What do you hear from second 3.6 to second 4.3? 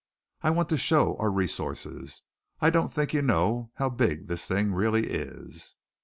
how big